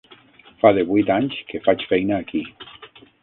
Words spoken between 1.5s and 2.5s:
que faig feina aquí.